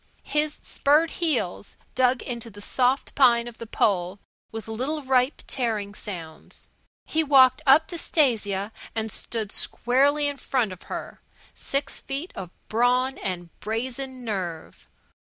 His 0.23 0.57
spurred 0.63 1.11
heels 1.11 1.77
dug 1.93 2.23
into 2.23 2.49
the 2.49 2.59
soft 2.59 3.13
pine 3.13 3.47
of 3.47 3.59
the 3.59 3.67
pole 3.67 4.17
with 4.51 4.67
little 4.67 5.03
ripe, 5.03 5.43
tearing 5.45 5.93
sounds. 5.93 6.69
He 7.05 7.23
walked 7.23 7.61
up 7.67 7.85
to 7.89 7.97
Stasia 7.99 8.71
and 8.95 9.11
stood 9.11 9.51
squarely 9.51 10.27
in 10.27 10.37
front 10.37 10.71
of 10.71 10.81
her, 10.89 11.21
six 11.53 11.99
feet 11.99 12.31
of 12.33 12.49
brawn 12.67 13.19
and 13.19 13.51
brazen 13.59 14.25
nerve. 14.25 14.89